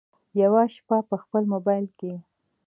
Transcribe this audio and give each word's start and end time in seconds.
یوه 0.41 0.63
شپه 0.75 0.97
په 1.09 1.15
خپل 1.23 1.43
مبایل 1.53 1.87
کې 1.99 2.13